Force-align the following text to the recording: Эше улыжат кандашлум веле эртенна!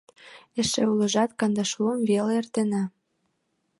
Эше 0.59 0.83
улыжат 0.91 1.31
кандашлум 1.39 1.99
веле 2.09 2.31
эртенна! 2.39 2.83